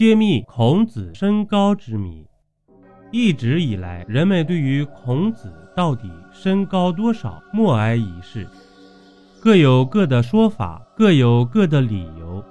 [0.00, 2.26] 揭秘孔子身高之谜。
[3.10, 8.48] 一直以来，人们对于孔子到底身高多少默哀一事，
[9.42, 12.42] 各有各的说法，各有各的理由。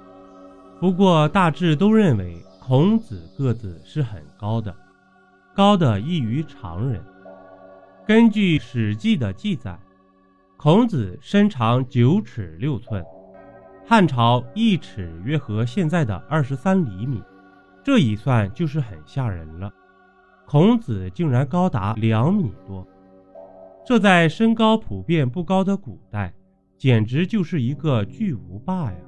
[0.78, 4.72] 不过大致都认为孔子个子是很高的，
[5.52, 7.02] 高的异于常人。
[8.06, 9.76] 根据《史记》的记载，
[10.56, 13.04] 孔子身长九尺六寸，
[13.84, 17.20] 汉朝一尺约合现在的二十三厘米，
[17.82, 19.72] 这一算就是很吓人了。
[20.46, 22.86] 孔子竟然高达两米多，
[23.86, 26.34] 这在身高普遍不高的古代，
[26.76, 28.98] 简直就是一个巨无霸呀！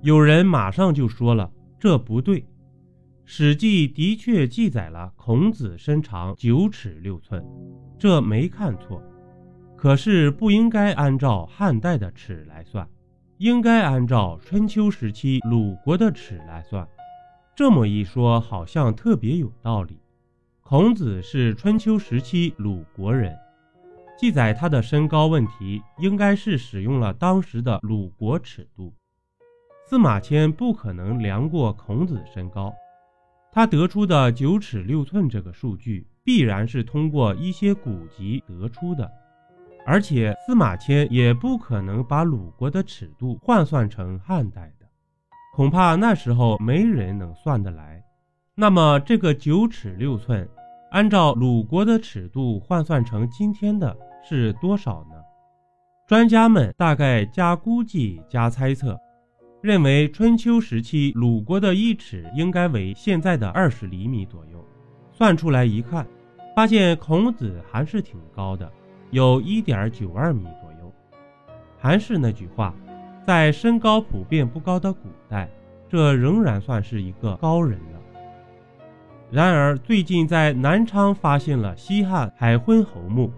[0.00, 2.40] 有人马上就说了，这不对，
[3.24, 7.44] 《史记》的确记载了孔子身长九尺六寸，
[7.98, 9.02] 这没看错。
[9.76, 12.88] 可是不应该按照汉代的尺来算，
[13.38, 16.88] 应该按照春秋时期鲁国的尺来算。
[17.54, 19.98] 这么一说，好像特别有道理。
[20.62, 23.36] 孔子是春秋时期鲁国人，
[24.18, 28.94] 记载他的身高问题，应该是使用了当时的鲁国尺度。
[29.84, 32.72] 司马迁不可能量过孔子身高，
[33.52, 39.10] 他得出的九尺六寸这个数据，必然是通过一些古籍得出的，
[39.84, 44.81] 而且司马迁也不可能把鲁国的尺度换算成汉代的，
[45.54, 48.02] 恐怕那时候没人能算得来。
[48.54, 50.48] 那么这个九尺六寸。
[50.92, 55.16] 按照鲁国的尺度换算成今天的是多少呢？
[56.06, 58.98] 专家们大概加估计加猜测，
[59.62, 64.62] 认为春秋时期鲁国的一尺应该为现在的二十厘米左右。
[65.10, 66.06] 算出来一看，
[66.54, 68.70] 发现孔子还是挺高的，
[69.10, 70.92] 有一点九二米左右。
[71.78, 72.74] 还是那句话，
[73.26, 75.48] 在身高普遍不高的古代，
[75.88, 78.00] 这仍然算是一个高人了。
[79.30, 83.30] 然而，最近在南昌发现了西汉海昏侯墓。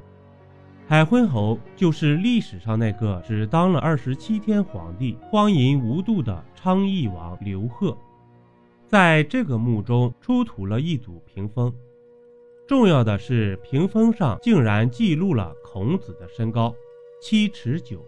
[0.86, 7.96] 海昏侯就是历史上那个只当了二十七天皇帝、荒淫无度的昌邑王刘贺。
[8.86, 11.72] 在这个墓中出土了一组屏风，
[12.66, 16.74] 重要的是屏风上竟然记录了孔子的身高
[17.20, 18.04] 七尺九。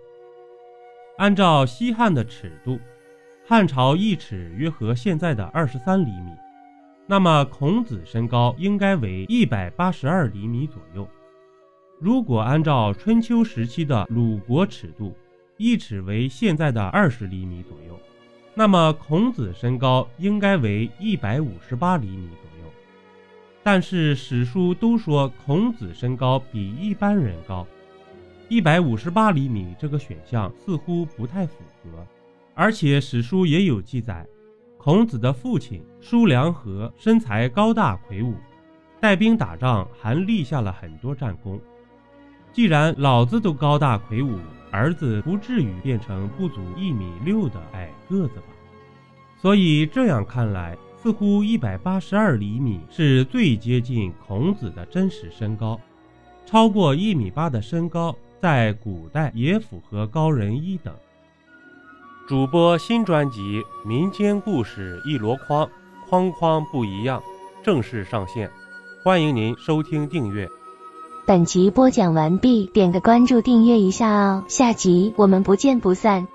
[1.19, 2.79] 按照西汉的尺度，
[3.47, 6.31] 汉朝一尺约合现在的二十三厘米。
[7.07, 11.09] 那么孔子身高应该为一百八十二厘米左右。
[11.99, 15.17] 如果按照春秋时期的鲁国尺度，
[15.57, 17.99] 一尺为现在的二十厘米左右，
[18.53, 22.71] 那么孔子身高应该为一百五十八厘米左右。
[23.63, 27.67] 但是史书都说孔子身高比一般人高，
[28.49, 32.07] 一百五十八厘米这个选项似乎不太符合，
[32.55, 34.25] 而且史书也有记载。
[34.79, 38.35] 孔子的父亲叔梁纥身材高大魁梧，
[39.01, 41.61] 带兵打仗还立下了很多战功。
[42.53, 44.39] 既然老子都高大魁梧，
[44.71, 48.47] 儿子不至于变成不足一米六的矮个子吧？
[49.37, 55.81] 所以这样看来，似乎一百八十二厘米是最接近孔子的真实身高。
[56.47, 58.15] 超过一米八的身高，
[58.47, 60.95] 在古代也符合高人一等。
[62.29, 63.41] 主播新专辑
[63.89, 65.67] 《民间故事一箩筐》，
[66.09, 67.21] 筐筐不一样，
[67.65, 68.49] 正式上线，
[69.03, 70.49] 欢迎您收听订阅。
[71.27, 76.29] 本集播讲完毕，点个关注，订阅一下哦，下集我们不见不散。